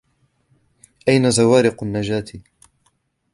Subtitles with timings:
[1.07, 2.25] أين زوارق النجاة؟